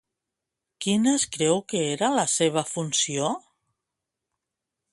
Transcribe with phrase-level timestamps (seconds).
[0.85, 3.29] Quina es creu que era la seva funció?